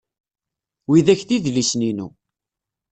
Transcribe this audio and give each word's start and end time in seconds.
Widak 0.89 1.21
d 1.27 1.29
idlisen-inu. 1.35 2.07